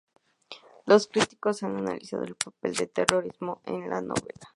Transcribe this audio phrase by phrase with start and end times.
[0.87, 4.49] Los críticos han analizado el papel del terrorismo en la novela.